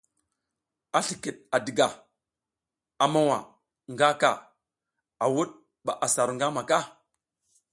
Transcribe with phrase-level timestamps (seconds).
[0.99, 1.87] A slikid a diga,
[3.03, 3.39] a mowa
[3.91, 4.31] nga ka,
[5.23, 5.49] a wud
[5.85, 6.79] ba asa ru ngamaka.